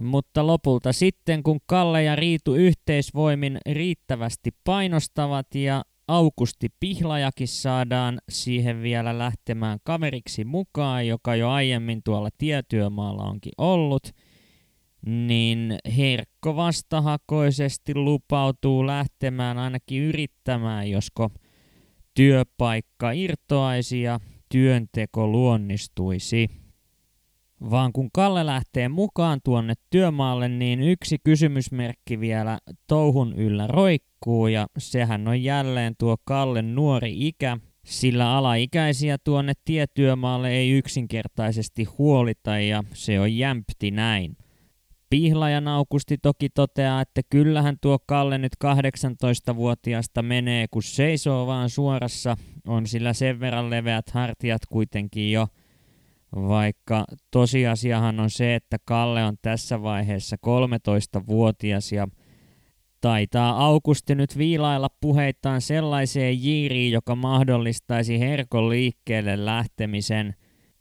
Mutta 0.00 0.46
lopulta 0.46 0.92
sitten, 0.92 1.42
kun 1.42 1.60
Kalle 1.66 2.02
ja 2.02 2.16
Riitu 2.16 2.54
yhteisvoimin 2.54 3.58
riittävästi 3.66 4.50
painostavat 4.64 5.54
ja 5.54 5.84
Aukusti 6.08 6.68
Pihlajakin 6.80 7.48
saadaan 7.48 8.18
siihen 8.28 8.82
vielä 8.82 9.18
lähtemään 9.18 9.78
kaveriksi 9.84 10.44
mukaan, 10.44 11.06
joka 11.06 11.36
jo 11.36 11.50
aiemmin 11.50 12.00
tuolla 12.04 12.28
tietyömaalla 12.38 13.22
onkin 13.22 13.52
ollut, 13.58 14.02
niin 15.06 15.78
Herkko 15.96 16.56
vastahakoisesti 16.56 17.94
lupautuu 17.94 18.86
lähtemään 18.86 19.58
ainakin 19.58 20.02
yrittämään, 20.02 20.90
josko 20.90 21.30
työpaikka 22.14 23.12
irtoaisi 23.12 24.02
ja 24.02 24.20
työnteko 24.48 25.26
luonnistuisi. 25.26 26.48
Vaan 27.70 27.92
kun 27.92 28.10
Kalle 28.12 28.46
lähtee 28.46 28.88
mukaan 28.88 29.40
tuonne 29.44 29.74
työmaalle, 29.90 30.48
niin 30.48 30.82
yksi 30.82 31.16
kysymysmerkki 31.24 32.20
vielä 32.20 32.58
touhun 32.86 33.34
yllä 33.34 33.66
roikkuu 33.66 34.46
ja 34.46 34.66
sehän 34.78 35.28
on 35.28 35.42
jälleen 35.42 35.94
tuo 35.98 36.16
Kallen 36.24 36.74
nuori 36.74 37.26
ikä, 37.26 37.58
sillä 37.84 38.36
alaikäisiä 38.36 39.18
tuonne 39.24 39.52
tietyömaalle 39.64 40.50
ei 40.50 40.70
yksinkertaisesti 40.70 41.84
huolita 41.84 42.58
ja 42.58 42.84
se 42.94 43.20
on 43.20 43.36
jämpti 43.36 43.90
näin. 43.90 44.36
Pihlajan 45.10 45.68
Aukusti 45.68 46.18
toki 46.18 46.48
toteaa, 46.48 47.00
että 47.00 47.20
kyllähän 47.30 47.76
tuo 47.80 47.98
Kalle 48.06 48.38
nyt 48.38 48.52
18-vuotiaasta 48.64 50.22
menee, 50.22 50.66
kun 50.70 50.82
seisoo 50.82 51.46
vaan 51.46 51.70
suorassa, 51.70 52.36
on 52.66 52.86
sillä 52.86 53.12
sen 53.12 53.40
verran 53.40 53.70
leveät 53.70 54.10
hartiat 54.10 54.62
kuitenkin 54.66 55.32
jo– 55.32 55.46
vaikka 56.32 57.04
tosiasiahan 57.30 58.20
on 58.20 58.30
se, 58.30 58.54
että 58.54 58.76
Kalle 58.84 59.24
on 59.24 59.36
tässä 59.42 59.82
vaiheessa 59.82 60.36
13-vuotias 60.46 61.92
ja 61.92 62.08
taitaa 63.00 63.64
Aukusti 63.64 64.14
nyt 64.14 64.38
viilailla 64.38 64.88
puheitaan 65.00 65.60
sellaiseen 65.60 66.42
jiiriin, 66.42 66.92
joka 66.92 67.14
mahdollistaisi 67.14 68.20
herkon 68.20 68.70
liikkeelle 68.70 69.44
lähtemisen. 69.44 70.34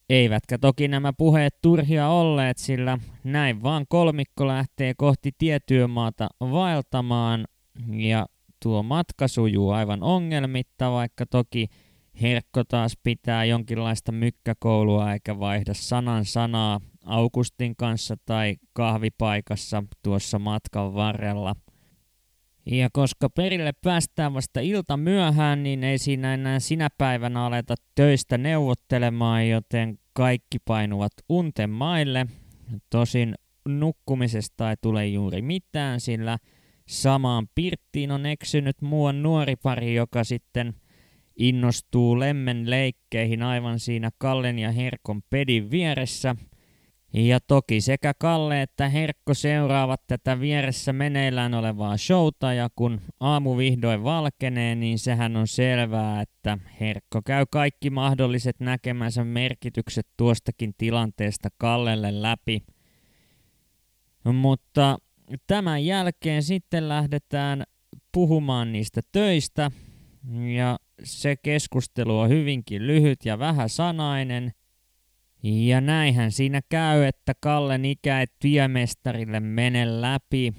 Eivätkä 0.09 0.57
toki 0.57 0.87
nämä 0.87 1.13
puheet 1.13 1.55
turhia 1.61 2.07
olleet, 2.07 2.57
sillä 2.57 2.97
näin 3.23 3.63
vaan 3.63 3.85
kolmikko 3.89 4.47
lähtee 4.47 4.93
kohti 4.97 5.31
tietyömaata 5.37 6.29
vaeltamaan 6.39 7.45
ja 7.91 8.25
tuo 8.63 8.83
matka 8.83 9.27
sujuu 9.27 9.71
aivan 9.71 10.03
ongelmitta, 10.03 10.91
vaikka 10.91 11.25
toki 11.25 11.67
Herkko 12.21 12.63
taas 12.63 12.97
pitää 13.03 13.45
jonkinlaista 13.45 14.11
mykkäkoulua 14.11 15.13
eikä 15.13 15.39
vaihda 15.39 15.73
sanan 15.73 16.25
sanaa 16.25 16.79
Augustin 17.05 17.75
kanssa 17.75 18.15
tai 18.25 18.55
kahvipaikassa 18.73 19.83
tuossa 20.03 20.39
matkan 20.39 20.93
varrella. 20.93 21.55
Ja 22.71 22.89
koska 22.93 23.29
perille 23.29 23.73
päästään 23.83 24.33
vasta 24.33 24.59
ilta 24.59 24.97
myöhään, 24.97 25.63
niin 25.63 25.83
ei 25.83 25.97
siinä 25.97 26.33
enää 26.33 26.59
sinä 26.59 26.89
päivänä 26.97 27.45
aleta 27.45 27.75
töistä 27.95 28.37
neuvottelemaan, 28.37 29.49
joten 29.49 29.99
kaikki 30.13 30.57
painuvat 30.65 31.11
unten 31.29 31.69
maille. 31.69 32.27
Tosin 32.89 33.35
nukkumisesta 33.65 34.69
ei 34.69 34.75
tule 34.81 35.07
juuri 35.07 35.41
mitään, 35.41 35.99
sillä 35.99 36.37
samaan 36.87 37.47
pirttiin 37.55 38.11
on 38.11 38.25
eksynyt 38.25 38.81
muuan 38.81 39.23
nuori 39.23 39.55
pari, 39.55 39.95
joka 39.95 40.23
sitten– 40.23 40.73
innostuu 41.39 42.19
lemmen 42.19 42.69
leikkeihin 42.69 43.43
aivan 43.43 43.79
siinä 43.79 44.09
Kallen 44.17 44.59
ja 44.59 44.71
Herkon 44.71 45.21
pedin 45.29 45.71
vieressä. 45.71 46.35
Ja 47.13 47.39
toki 47.39 47.81
sekä 47.81 48.13
Kalle 48.13 48.61
että 48.61 48.89
Herkko 48.89 49.33
seuraavat 49.33 50.01
tätä 50.07 50.39
vieressä 50.39 50.93
meneillään 50.93 51.53
olevaa 51.53 51.97
showta 51.97 52.53
ja 52.53 52.69
kun 52.75 53.01
aamu 53.19 53.57
vihdoin 53.57 54.03
valkenee, 54.03 54.75
niin 54.75 54.99
sehän 54.99 55.35
on 55.35 55.47
selvää, 55.47 56.21
että 56.21 56.57
Herkko 56.79 57.21
käy 57.21 57.45
kaikki 57.51 57.89
mahdolliset 57.89 58.59
näkemänsä 58.59 59.23
merkitykset 59.23 60.07
tuostakin 60.17 60.73
tilanteesta 60.77 61.49
Kallelle 61.57 62.21
läpi. 62.21 62.63
Mutta 64.33 64.97
tämän 65.47 65.85
jälkeen 65.85 66.43
sitten 66.43 66.89
lähdetään 66.89 67.63
puhumaan 68.11 68.71
niistä 68.71 69.01
töistä 69.11 69.71
ja 70.55 70.79
se 71.03 71.35
keskustelu 71.35 72.19
on 72.19 72.29
hyvinkin 72.29 72.87
lyhyt 72.87 73.25
ja 73.25 73.39
vähäsanainen– 73.39 74.51
ja 75.43 75.81
näinhän 75.81 76.31
siinä 76.31 76.61
käy, 76.69 77.03
että 77.03 77.33
Kallen 77.41 77.85
ikä 77.85 78.19
ei 78.19 78.25
tiemestarille 78.39 79.39
mene 79.39 80.01
läpi. 80.01 80.53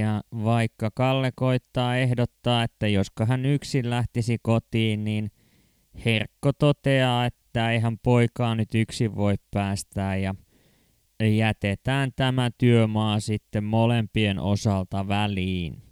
Ja 0.00 0.20
vaikka 0.44 0.90
Kalle 0.94 1.32
koittaa 1.34 1.96
ehdottaa, 1.96 2.62
että 2.62 2.88
josko 2.88 3.26
hän 3.26 3.46
yksin 3.46 3.90
lähtisi 3.90 4.38
kotiin, 4.42 5.04
niin 5.04 5.30
Herkko 6.04 6.52
toteaa, 6.52 7.26
että 7.26 7.70
eihän 7.70 7.98
poikaa 7.98 8.54
nyt 8.54 8.74
yksin 8.74 9.16
voi 9.16 9.34
päästää 9.50 10.16
ja 10.16 10.34
jätetään 11.36 12.10
tämä 12.16 12.50
työmaa 12.58 13.20
sitten 13.20 13.64
molempien 13.64 14.38
osalta 14.38 15.08
väliin. 15.08 15.87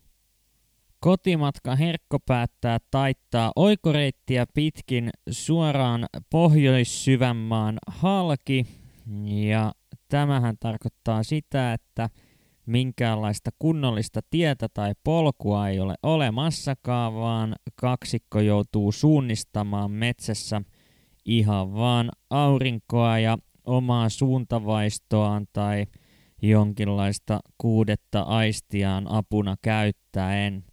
Kotimatka 1.00 1.76
Herkko 1.76 2.18
päättää 2.20 2.78
taittaa 2.90 3.52
oikoreittiä 3.56 4.46
pitkin 4.54 5.10
suoraan 5.30 6.06
Pohjois-Syvänmaan 6.30 7.78
halki. 7.86 8.66
Ja 9.24 9.72
tämähän 10.08 10.56
tarkoittaa 10.60 11.22
sitä, 11.22 11.72
että 11.72 12.10
minkäänlaista 12.66 13.50
kunnollista 13.58 14.20
tietä 14.30 14.68
tai 14.74 14.92
polkua 15.04 15.68
ei 15.68 15.80
ole 15.80 15.94
olemassakaan, 16.02 17.14
vaan 17.14 17.54
kaksikko 17.74 18.40
joutuu 18.40 18.92
suunnistamaan 18.92 19.90
metsässä 19.90 20.62
ihan 21.24 21.74
vaan 21.74 22.10
aurinkoa 22.30 23.18
ja 23.18 23.38
omaa 23.64 24.08
suuntavaistoaan 24.08 25.46
tai 25.52 25.86
jonkinlaista 26.42 27.40
kuudetta 27.58 28.20
aistiaan 28.20 29.06
apuna 29.10 29.56
käyttäen. 29.62 30.64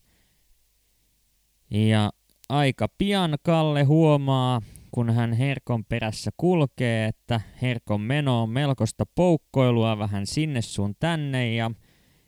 Ja 1.73 2.11
aika 2.49 2.87
pian 2.97 3.37
Kalle 3.43 3.83
huomaa, 3.83 4.61
kun 4.91 5.09
hän 5.09 5.33
Herkon 5.33 5.85
perässä 5.85 6.31
kulkee, 6.37 7.05
että 7.05 7.41
Herkon 7.61 8.01
meno 8.01 8.43
on 8.43 8.49
melkoista 8.49 9.03
poukkoilua 9.15 9.97
vähän 9.97 10.27
sinne 10.27 10.61
sun 10.61 10.93
tänne 10.99 11.55
ja 11.55 11.71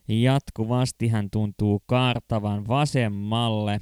jatkuvasti 0.07 1.07
hän 1.07 1.29
tuntuu 1.31 1.83
kaartavan 1.85 2.67
vasemmalle. 2.67 3.81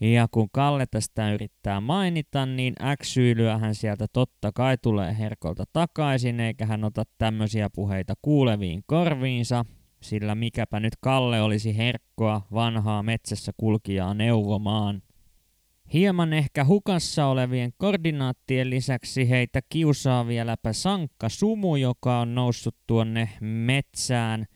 Ja 0.00 0.28
kun 0.30 0.48
Kalle 0.52 0.86
tästä 0.90 1.32
yrittää 1.32 1.80
mainita, 1.80 2.46
niin 2.46 2.74
äksyilyä 2.82 3.58
hän 3.58 3.74
sieltä 3.74 4.06
totta 4.12 4.52
kai 4.52 4.78
tulee 4.82 5.18
Herkolta 5.18 5.64
takaisin, 5.72 6.40
eikä 6.40 6.66
hän 6.66 6.84
ota 6.84 7.02
tämmöisiä 7.18 7.70
puheita 7.74 8.14
kuuleviin 8.22 8.82
korviinsa– 8.86 9.64
sillä 10.00 10.34
mikäpä 10.34 10.80
nyt 10.80 10.92
Kalle 11.00 11.42
olisi 11.42 11.76
herkkoa 11.76 12.42
vanhaa 12.52 13.02
metsässä 13.02 13.52
kulkijaa 13.56 14.14
neuvomaan. 14.14 15.02
Hieman 15.92 16.32
ehkä 16.32 16.64
hukassa 16.64 17.26
olevien 17.26 17.72
koordinaattien 17.76 18.70
lisäksi 18.70 19.30
heitä 19.30 19.60
kiusaa 19.68 20.26
vieläpä 20.26 20.72
Sankka 20.72 21.28
Sumu, 21.28 21.76
joka 21.76 22.20
on 22.20 22.34
noussut 22.34 22.76
tuonne 22.86 23.28
metsään, 23.40 24.46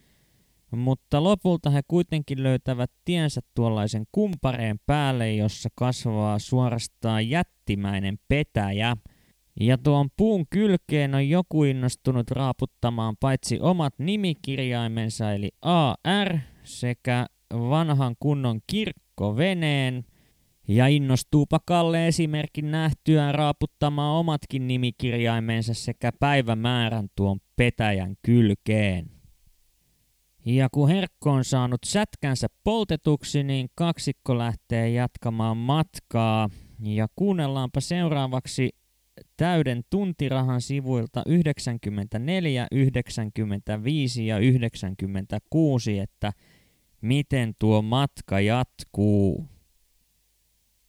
mutta 0.70 1.24
lopulta 1.24 1.70
he 1.70 1.80
kuitenkin 1.88 2.42
löytävät 2.42 2.90
tiensä 3.04 3.40
tuollaisen 3.54 4.04
kumpareen 4.12 4.80
päälle, 4.86 5.34
jossa 5.34 5.68
kasvaa 5.74 6.38
suorastaan 6.38 7.28
jättimäinen 7.28 8.18
petäjä– 8.28 8.96
ja 9.60 9.78
tuon 9.78 10.08
puun 10.16 10.46
kylkeen 10.50 11.14
on 11.14 11.28
joku 11.28 11.64
innostunut 11.64 12.30
raaputtamaan 12.30 13.16
paitsi 13.20 13.60
omat 13.60 13.94
nimikirjaimensa 13.98 15.32
eli 15.32 15.50
AR 15.62 16.38
sekä 16.64 17.26
vanhan 17.52 18.16
kunnon 18.20 18.60
kirkkoveneen, 18.66 20.04
ja 20.68 20.86
innostuupa 20.86 21.60
Kalle 21.64 22.08
esimerkin 22.08 22.70
nähtyään 22.70 23.34
raaputtamaan 23.34 24.16
omatkin 24.18 24.66
nimikirjaimensa 24.66 25.74
sekä 25.74 26.12
päivämäärän 26.20 27.08
tuon 27.16 27.38
petäjän 27.56 28.14
kylkeen. 28.22 29.10
Ja 30.44 30.68
kun 30.72 30.88
Herkko 30.88 31.30
on 31.30 31.44
saanut 31.44 31.80
sätkänsä 31.86 32.46
poltetuksi, 32.64 33.42
niin 33.42 33.68
kaksikko 33.74 34.38
lähtee 34.38 34.90
jatkamaan 34.90 35.56
matkaa. 35.56 36.48
Ja 36.82 37.08
kuunnellaanpa 37.16 37.80
seuraavaksi 37.80 38.70
täyden 39.36 39.82
tuntirahan 39.90 40.60
sivuilta 40.60 41.22
94, 41.26 42.66
95 42.72 44.26
ja 44.26 44.38
96, 44.38 45.98
että 45.98 46.32
miten 47.00 47.54
tuo 47.58 47.82
matka 47.82 48.40
jatkuu. 48.40 49.46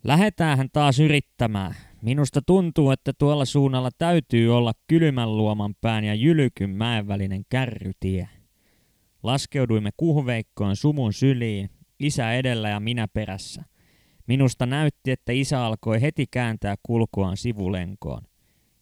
Lähetäänhän 0.03 0.69
taas 0.73 0.99
yrittämään. 0.99 1.75
Minusta 2.01 2.41
tuntuu, 2.45 2.91
että 2.91 3.13
tuolla 3.17 3.45
suunnalla 3.45 3.89
täytyy 3.97 4.57
olla 4.57 4.73
kylmän 4.87 5.37
luoman 5.37 5.75
pään 5.81 6.03
ja 6.03 6.15
jylykyn 6.15 6.69
mäen 6.69 7.07
välinen 7.07 7.43
kärrytie. 7.49 8.29
Laskeuduimme 9.23 9.89
kuhveikkoon 9.97 10.75
sumun 10.75 11.13
syliin, 11.13 11.69
isä 11.99 12.33
edellä 12.33 12.69
ja 12.69 12.79
minä 12.79 13.07
perässä. 13.07 13.63
Minusta 14.31 14.65
näytti, 14.65 15.11
että 15.11 15.31
isä 15.31 15.65
alkoi 15.65 16.01
heti 16.01 16.25
kääntää 16.31 16.75
kulkuaan 16.83 17.37
sivulenkoon. 17.37 18.21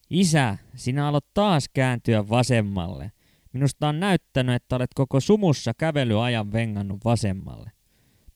Isä, 0.09 0.57
sinä 0.75 1.07
aloit 1.07 1.25
taas 1.33 1.69
kääntyä 1.73 2.29
vasemmalle. 2.29 3.11
Minusta 3.53 3.87
on 3.87 3.99
näyttänyt, 3.99 4.55
että 4.55 4.75
olet 4.75 4.93
koko 4.95 5.19
sumussa 5.19 5.73
kävelyajan 5.77 6.51
vengannut 6.51 7.05
vasemmalle. 7.05 7.71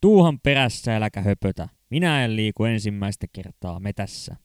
Tuuhan 0.01 0.39
perässä 0.39 0.95
äläkä 0.95 1.21
höpötä. 1.21 1.69
Minä 1.89 2.25
en 2.25 2.35
liiku 2.35 2.63
ensimmäistä 2.63 3.27
kertaa 3.33 3.79
metässä. 3.79 4.35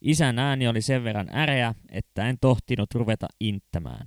Isän 0.00 0.38
ääni 0.38 0.68
oli 0.68 0.82
sen 0.82 1.04
verran 1.04 1.28
äreä, 1.34 1.74
että 1.88 2.28
en 2.28 2.36
tohtinut 2.40 2.94
ruveta 2.94 3.26
inttämään. 3.40 4.06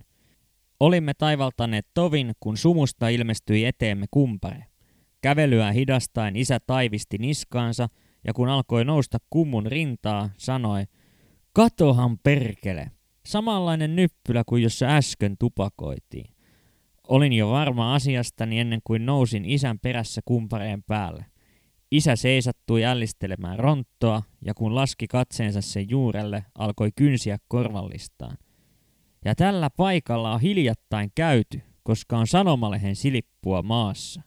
Olimme 0.80 1.14
taivaltaneet 1.14 1.88
tovin, 1.94 2.32
kun 2.40 2.58
sumusta 2.58 3.10
ilmestyi 3.10 3.66
eteemme 3.66 4.06
kumpare. 4.12 4.73
Kävelyä 5.24 5.72
hidastaen 5.72 6.36
isä 6.36 6.60
taivisti 6.60 7.18
niskaansa, 7.18 7.90
ja 8.28 8.34
kun 8.34 8.50
alkoi 8.50 8.86
nousta 8.86 9.18
kummun 9.30 9.66
rintaa, 9.66 10.30
sanoi– 10.38 10.84
Katohan 11.54 12.18
perkele. 12.20 12.92
Samanlainen 13.26 13.96
nyppylä 13.96 14.44
kuin 14.46 14.64
jossa 14.64 14.86
äsken 14.86 15.36
tupakoitiin. 15.40 16.26
Olin 17.08 17.34
jo 17.34 17.50
varma 17.50 17.96
asiastani 17.96 18.60
ennen 18.60 18.80
kuin 18.84 19.06
nousin 19.06 19.46
isän 19.46 19.80
perässä 19.80 20.22
kumpareen 20.26 20.84
päälle. 20.84 21.26
Isä 21.92 22.16
seisattui 22.16 22.82
jällistelemään 22.82 23.60
ronttoa, 23.60 24.24
ja 24.46 24.54
kun 24.54 24.76
laski 24.76 25.08
katseensa 25.08 25.62
sen 25.62 25.90
juurelle, 25.90 26.46
alkoi 26.56 26.90
kynsiä 26.96 27.38
korvallistaan. 27.48 28.38
Ja 29.26 29.36
tällä 29.36 29.70
paikalla 29.70 30.34
on 30.34 30.42
hiljattain 30.42 31.12
käyty, 31.16 31.62
koska 31.84 32.18
on 32.18 32.28
sanomalehen 32.28 32.96
silippua 32.96 33.62
maassa. 33.62 34.22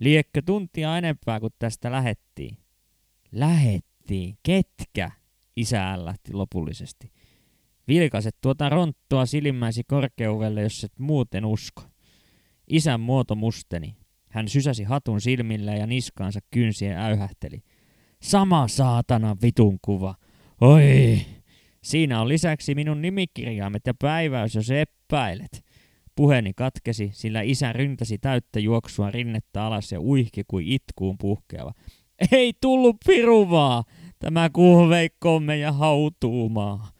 Liekkö 0.00 0.42
tuntia 0.46 0.98
enempää 0.98 1.40
kuin 1.40 1.52
tästä 1.58 1.90
lähettiin? 1.90 2.56
Lähettiin? 3.32 4.38
Ketkä? 4.42 5.10
isä 5.56 6.04
lähti 6.04 6.32
lopullisesti. 6.32 7.12
Vilkaset 7.88 8.36
tuota 8.40 8.68
ronttoa 8.68 9.26
silimmäisi 9.26 9.82
korkeudelle, 9.84 10.62
jos 10.62 10.84
et 10.84 10.98
muuten 10.98 11.44
usko. 11.44 11.82
Isän 12.68 13.00
muoto 13.00 13.34
musteni. 13.34 13.96
Hän 14.28 14.48
sysäsi 14.48 14.84
hatun 14.84 15.20
silmille 15.20 15.76
ja 15.76 15.86
niskaansa 15.86 16.40
kynsien 16.50 16.98
äyhähteli. 16.98 17.62
Sama 18.22 18.68
saatana 18.68 19.36
vitun 19.42 19.78
kuva. 19.82 20.14
Oi! 20.60 21.20
Siinä 21.82 22.20
on 22.20 22.28
lisäksi 22.28 22.74
minun 22.74 23.02
nimikirjaimet 23.02 23.86
ja 23.86 23.94
päiväys, 23.94 24.54
jos 24.54 24.70
epäilet. 24.70 25.64
Puheeni 26.16 26.52
katkesi, 26.54 27.10
sillä 27.12 27.40
isä 27.40 27.72
ryntäsi 27.72 28.18
täyttä 28.18 28.60
juoksua 28.60 29.10
rinnettä 29.10 29.64
alas 29.64 29.92
ja 29.92 30.00
uihki 30.00 30.42
kuin 30.48 30.66
itkuun 30.66 31.18
puhkeava. 31.18 31.72
Ei 32.32 32.52
tullut 32.60 32.96
piruvaa! 33.06 33.84
Tämä 34.18 34.50
kuhveikkomme 34.50 35.56
ja 35.56 35.72
hautuumaa. 35.72 36.90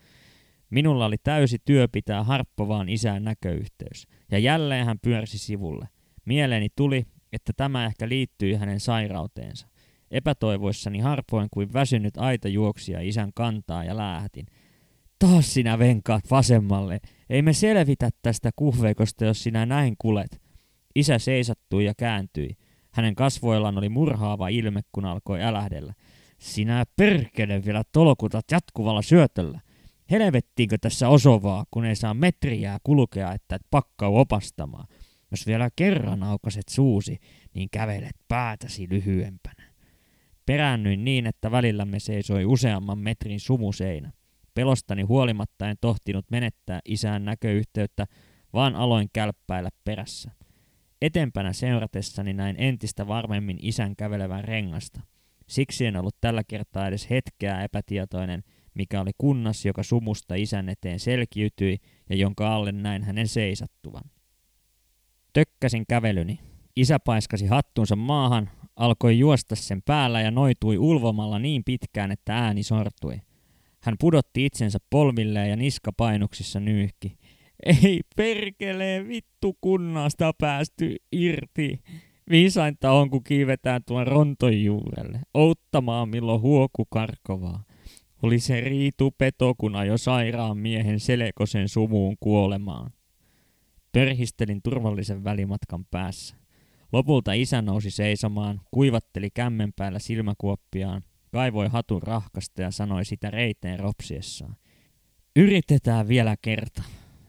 Minulla 0.70 1.06
oli 1.06 1.16
täysi 1.22 1.58
työ 1.64 1.88
pitää 1.92 2.24
harppovaan 2.24 2.88
isään 2.88 3.24
näköyhteys, 3.24 4.06
ja 4.30 4.38
jälleen 4.38 4.86
hän 4.86 4.98
pyörsi 5.02 5.38
sivulle. 5.38 5.88
Mieleeni 6.24 6.68
tuli, 6.76 7.06
että 7.32 7.52
tämä 7.56 7.86
ehkä 7.86 8.08
liittyi 8.08 8.54
hänen 8.54 8.80
sairauteensa. 8.80 9.68
Epätoivoissani 10.10 10.98
harpoin 10.98 11.48
kuin 11.50 11.72
väsynyt 11.72 12.16
aita 12.16 12.48
juoksia 12.48 13.00
isän 13.00 13.30
kantaa 13.34 13.84
ja 13.84 13.96
läähätin. 13.96 14.46
Taas 15.18 15.54
sinä 15.54 15.78
venkaat 15.78 16.30
vasemmalle. 16.30 17.00
Ei 17.30 17.42
me 17.42 17.52
selvitä 17.52 18.10
tästä 18.22 18.50
kuhveikosta, 18.56 19.24
jos 19.24 19.42
sinä 19.42 19.66
näin 19.66 19.94
kulet. 19.98 20.40
Isä 20.94 21.18
seisattui 21.18 21.84
ja 21.84 21.94
kääntyi. 21.96 22.56
Hänen 22.92 23.14
kasvoillaan 23.14 23.78
oli 23.78 23.88
murhaava 23.88 24.48
ilme, 24.48 24.80
kun 24.92 25.04
alkoi 25.04 25.42
älähdellä. 25.42 25.94
Sinä 26.38 26.84
perkele 26.96 27.64
vielä 27.64 27.82
tolkutat 27.92 28.44
jatkuvalla 28.50 29.02
syötöllä. 29.02 29.60
Helvettiinkö 30.10 30.78
tässä 30.80 31.08
osovaa, 31.08 31.64
kun 31.70 31.84
ei 31.84 31.96
saa 31.96 32.14
metriää 32.14 32.78
kulkea, 32.82 33.32
että 33.32 33.56
et 33.56 33.62
pakkau 33.70 34.16
opastamaan. 34.16 34.86
Jos 35.30 35.46
vielä 35.46 35.68
kerran 35.76 36.22
aukaset 36.22 36.68
suusi, 36.68 37.18
niin 37.54 37.68
kävelet 37.72 38.16
päätäsi 38.28 38.86
lyhyempänä. 38.90 39.62
Peräännyin 40.46 41.04
niin, 41.04 41.26
että 41.26 41.50
välillämme 41.50 42.00
seisoi 42.00 42.44
useamman 42.44 42.98
metrin 42.98 43.40
sumuseinä. 43.40 44.12
Pelostani 44.56 45.02
huolimatta 45.02 45.68
en 45.68 45.76
tohtinut 45.80 46.30
menettää 46.30 46.80
isään 46.84 47.24
näköyhteyttä, 47.24 48.06
vaan 48.52 48.74
aloin 48.74 49.08
kälppäillä 49.12 49.70
perässä. 49.84 50.30
Etempänä 51.02 51.52
seuratessani 51.52 52.32
näin 52.32 52.56
entistä 52.58 53.06
varmemmin 53.06 53.58
isän 53.62 53.96
kävelevän 53.96 54.44
rengasta. 54.44 55.00
Siksi 55.46 55.86
en 55.86 55.96
ollut 55.96 56.16
tällä 56.20 56.44
kertaa 56.44 56.86
edes 56.88 57.10
hetkeä 57.10 57.62
epätietoinen, 57.62 58.42
mikä 58.74 59.00
oli 59.00 59.10
kunnas, 59.18 59.64
joka 59.64 59.82
sumusta 59.82 60.34
isän 60.34 60.68
eteen 60.68 61.00
selkiytyi 61.00 61.78
ja 62.10 62.16
jonka 62.16 62.54
alle 62.54 62.72
näin 62.72 63.02
hänen 63.04 63.28
seisattuvan. 63.28 64.10
Tökkäsin 65.32 65.84
kävelyni. 65.88 66.38
Isä 66.76 66.98
paiskasi 66.98 67.46
hattunsa 67.46 67.96
maahan, 67.96 68.50
alkoi 68.76 69.18
juosta 69.18 69.56
sen 69.56 69.82
päällä 69.82 70.20
ja 70.20 70.30
noitui 70.30 70.78
ulvomalla 70.78 71.38
niin 71.38 71.64
pitkään, 71.64 72.12
että 72.12 72.36
ääni 72.36 72.62
sortui. 72.62 73.20
Hän 73.86 73.96
pudotti 74.00 74.46
itsensä 74.46 74.78
polvilleen 74.90 75.50
ja 75.50 75.56
niskapainuksissa 75.56 76.60
nyyhki. 76.60 77.18
Ei 77.66 78.00
perkele, 78.16 79.04
vittu 79.08 79.58
kunnasta 79.60 80.32
päästy 80.38 80.96
irti. 81.12 81.80
Viisainta 82.30 82.92
on, 82.92 83.10
kun 83.10 83.24
kiivetään 83.24 83.84
tuon 83.86 84.06
ronton 84.06 84.64
juurelle, 84.64 85.20
outtamaan 85.34 86.08
milloin 86.08 86.40
huoku 86.40 86.84
karkovaa. 86.90 87.64
Oli 88.22 88.38
se 88.38 88.60
riitu 88.60 89.14
peto, 89.18 89.54
kun 89.58 89.76
ajo 89.76 89.98
sairaan 89.98 90.58
miehen 90.58 91.00
selekosen 91.00 91.68
sumuun 91.68 92.16
kuolemaan. 92.20 92.90
Pörhistelin 93.92 94.62
turvallisen 94.62 95.24
välimatkan 95.24 95.84
päässä. 95.90 96.36
Lopulta 96.92 97.32
isä 97.32 97.62
nousi 97.62 97.90
seisomaan, 97.90 98.60
kuivatteli 98.70 99.30
kämmen 99.34 99.72
päällä 99.72 99.98
silmäkuoppiaan, 99.98 101.02
kaivoi 101.36 101.68
hatun 101.68 102.02
rahkasta 102.02 102.62
ja 102.62 102.70
sanoi 102.70 103.04
sitä 103.04 103.30
reiteen 103.30 103.78
ropsiessaan. 103.78 104.56
Yritetään 105.36 106.08
vielä 106.08 106.36
kerta. 106.42 106.82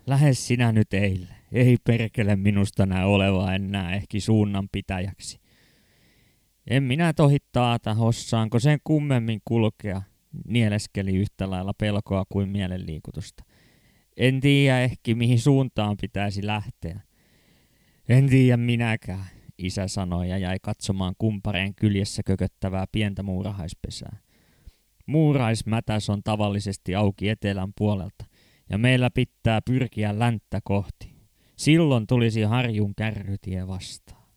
Lähes 0.06 0.48
sinä 0.48 0.72
nyt 0.72 0.94
eilen. 0.94 1.36
Ei 1.52 1.78
perkele 1.84 2.36
minusta 2.36 2.86
näe 2.86 3.06
olevaa 3.06 3.56
enää 3.56 3.96
ehkä 3.96 4.20
suunnan 4.20 4.70
pitäjäksi. 4.72 5.40
En 6.70 6.84
minä 6.84 7.14
tohi 7.14 7.38
taata, 7.52 7.94
hossaanko 7.94 8.60
sen 8.60 8.80
kummemmin 8.84 9.42
kulkea, 9.46 10.02
nieleskeli 10.48 11.16
yhtä 11.16 11.50
lailla 11.50 11.74
pelkoa 11.74 12.24
kuin 12.30 12.50
mielenliikutusta. 12.50 13.44
En 14.18 14.40
tiedä 14.40 14.82
ehkä 14.82 15.16
mihin 15.16 15.40
suuntaan 15.40 15.98
pitäisi 16.02 16.46
lähteä. 16.46 17.00
En 18.10 18.30
tiedä 18.30 18.58
minäkään, 18.58 19.26
isä 19.58 19.88
sanoi 19.88 20.30
ja 20.30 20.38
jäi 20.38 20.58
katsomaan 20.62 21.16
kumpareen 21.18 21.76
kyljessä 21.76 22.24
kököttävää 22.26 22.86
pientä 22.92 23.24
muurahaispesää. 23.24 24.18
Muuraismätäs 25.06 26.10
on 26.10 26.24
tavallisesti 26.24 26.96
auki 26.96 27.30
etelän 27.30 27.74
puolelta, 27.78 28.26
ja 28.70 28.78
meillä 28.78 29.10
pitää 29.14 29.62
pyrkiä 29.62 30.20
länttä 30.20 30.60
kohti. 30.64 31.16
Silloin 31.56 32.08
tulisi 32.08 32.42
harjun 32.42 32.96
kärrytie 32.96 33.68
vastaan. 33.68 34.28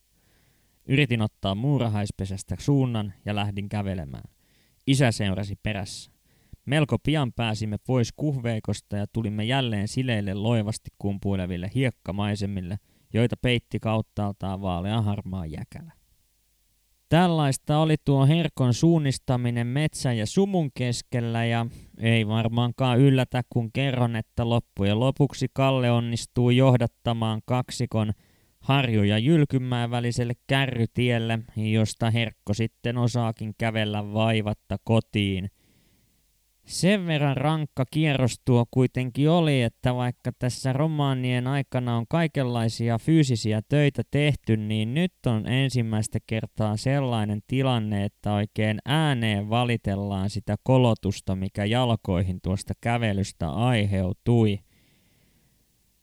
Yritin 0.87 1.23
ottaa 1.23 1.55
muurahaispesästä 1.55 2.57
suunnan 2.59 3.13
ja 3.25 3.35
lähdin 3.35 3.69
kävelemään. 3.69 4.31
Isä 4.87 5.13
seurasi 5.13 5.57
perässä. 5.63 6.11
Melko 6.67 6.99
pian 6.99 7.33
pääsimme 7.33 7.77
pois 7.87 8.13
kuhveikosta 8.17 8.97
ja 8.97 9.07
tulimme 9.13 9.45
jälleen 9.45 9.89
sileille 9.89 10.35
loivasti 10.35 10.91
kumpuileville 10.99 11.71
hiekkamaisemille, 11.75 12.79
joita 13.15 13.37
peitti 13.43 13.81
kauttaaltaan 13.81 14.63
vaalea 14.63 15.03
harmaa 15.03 15.47
jäkälä. 15.47 15.93
Tällaista 17.09 17.79
oli 17.79 17.97
tuo 18.05 18.27
herkon 18.27 18.75
suunnistaminen 18.75 19.67
metsän 19.67 20.19
ja 20.19 20.27
sumun 20.27 20.71
keskellä 20.75 21.45
ja 21.45 21.67
ei 21.99 22.29
varmaankaan 22.29 22.99
yllätä 22.99 23.43
kun 23.49 23.73
kerron, 23.73 24.17
että 24.17 24.49
loppujen 24.49 25.01
lopuksi 25.01 25.47
Kalle 25.53 25.91
onnistuu 25.91 26.51
johdattamaan 26.51 27.41
kaksikon 27.45 28.13
Harju 28.61 29.03
ja 29.03 29.19
Jylkymään 29.19 29.91
väliselle 29.91 30.35
kärrytielle, 30.47 31.39
josta 31.57 32.11
Herkko 32.11 32.55
sitten 32.55 32.99
osaakin 32.99 33.55
kävellä 33.59 34.13
vaivatta 34.13 34.77
kotiin– 34.85 35.51
sen 36.71 37.07
verran 37.07 37.37
rankka 37.37 37.85
kierros 37.91 38.41
tuo 38.45 38.65
kuitenkin 38.71 39.31
oli, 39.31 39.63
että 39.63 39.95
vaikka 39.95 40.33
tässä 40.39 40.73
romaanien 40.73 41.47
aikana 41.47 41.97
on 41.97 42.05
kaikenlaisia 42.09 42.99
fyysisiä 42.99 43.61
töitä 43.69 44.03
tehty, 44.11 44.57
niin 44.57 44.95
nyt 44.95 45.13
on 45.27 45.49
ensimmäistä 45.49 46.19
kertaa 46.27 46.77
sellainen 46.77 47.41
tilanne, 47.47 48.05
että 48.05 48.33
oikein 48.33 48.79
ääneen 48.85 49.51
valitellaan 49.51 50.31
sitä 50.31 50.57
kolotusta, 50.63 51.37
mikä 51.37 51.65
jalkoihin 51.65 52.41
tuosta 52.43 52.75
kävelystä 52.81 53.51
aiheutui. 53.51 54.59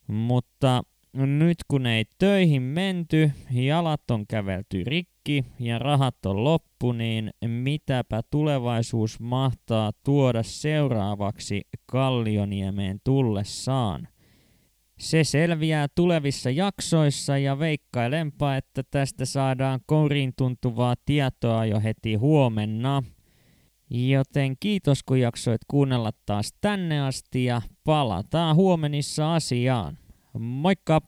Mutta 0.08 0.84
nyt 1.25 1.58
kun 1.67 1.86
ei 1.86 2.06
töihin 2.19 2.62
menty, 2.62 3.32
jalat 3.51 4.12
on 4.12 4.27
kävelty 4.27 4.84
rikki 4.84 5.45
ja 5.60 5.80
rahat 5.80 6.25
on 6.25 6.43
loppu, 6.43 6.91
niin 6.91 7.32
mitäpä 7.47 8.21
tulevaisuus 8.30 9.19
mahtaa 9.19 9.91
tuoda 10.06 10.43
seuraavaksi 10.43 11.62
Kallioniemeen 11.86 12.99
tullessaan. 13.03 14.08
Se 14.99 15.23
selviää 15.23 15.88
tulevissa 15.95 16.49
jaksoissa 16.49 17.38
ja 17.38 17.60
veikkailenpa, 17.60 18.56
että 18.56 18.84
tästä 18.91 19.25
saadaan 19.25 19.80
korin 19.86 20.34
tuntuvaa 20.38 20.95
tietoa 21.06 21.65
jo 21.65 21.80
heti 21.80 22.15
huomenna. 22.15 23.03
Joten 23.89 24.56
kiitos 24.60 25.03
kun 25.03 25.19
jaksoit 25.19 25.62
kuunnella 25.67 26.12
taas 26.25 26.53
tänne 26.62 27.01
asti 27.01 27.45
ja 27.45 27.62
palataan 27.84 28.56
huomenissa 28.56 29.36
asiaan. 29.36 29.97
Moikka! 30.33 31.01